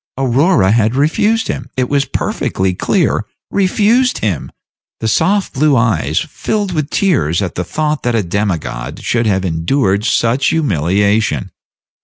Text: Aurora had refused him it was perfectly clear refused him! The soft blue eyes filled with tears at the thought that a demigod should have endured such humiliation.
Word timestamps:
Aurora 0.17 0.71
had 0.71 0.95
refused 0.95 1.47
him 1.47 1.69
it 1.77 1.87
was 1.87 2.05
perfectly 2.05 2.73
clear 2.73 3.23
refused 3.51 4.17
him! 4.17 4.51
The 4.99 5.07
soft 5.07 5.53
blue 5.53 5.77
eyes 5.77 6.19
filled 6.21 6.71
with 6.73 6.89
tears 6.89 7.39
at 7.39 7.53
the 7.53 7.63
thought 7.63 8.01
that 8.01 8.15
a 8.15 8.23
demigod 8.23 9.03
should 9.03 9.27
have 9.27 9.45
endured 9.45 10.03
such 10.05 10.47
humiliation. 10.47 11.51